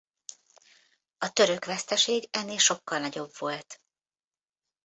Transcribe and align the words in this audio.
A 1.17 1.29
török 1.31 1.65
veszteség 1.65 2.27
ennél 2.31 2.57
sokkal 2.59 2.99
nagyobb 2.99 3.31
volt. 3.37 3.81